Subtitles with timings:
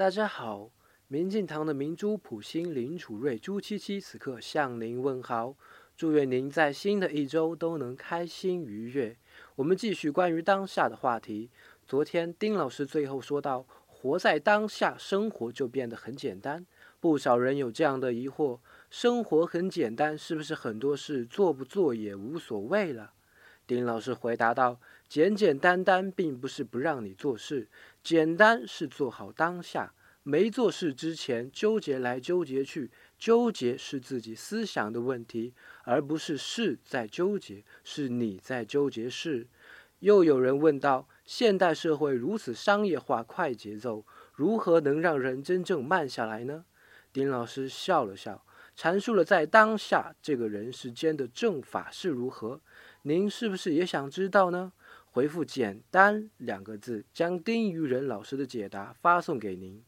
[0.00, 0.70] 大家好，
[1.08, 5.54] 明镜堂的明珠、普星、林楚瑞、朱七七此刻向您问好，
[5.94, 9.14] 祝愿您在新的一周都能开心愉悦。
[9.56, 11.50] 我们继续关于当下的话题。
[11.86, 16.64] 昨天丁老师最后说到，活在当下，生活就变得很简单。
[16.98, 23.12] 不少人有这样的疑惑：生活很简单，是不是很多事做不做也无所谓了？
[23.70, 27.68] 丁老师回答道：“简简单单并不是不让你做事，
[28.02, 29.94] 简单是做好当下。
[30.24, 35.54] 没做事之前纠结来纠结去，纠结是自己思想的问题，
[35.84, 39.46] 而不是事在纠结，是你在纠结事。”
[40.00, 46.64] 又有人问道：“现代社会如此商业化、快节奏，如何能让人真正慢下来呢？”
[47.12, 48.44] 丁老师笑了笑，
[48.80, 52.62] 阐述了在当下这个人世间的正法是如何。
[53.02, 54.72] 您是不是也想知道呢？
[55.10, 59.84] 回复“简单”两个字，将丁于仁老师的解答发送给您。